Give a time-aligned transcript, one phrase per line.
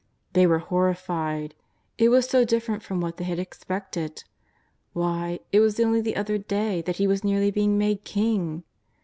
[0.33, 1.53] They were horrified.
[1.99, 4.23] It was so different from Tzhat they had expected.
[4.93, 8.63] Why, it was only the other day that He was nearly being made King!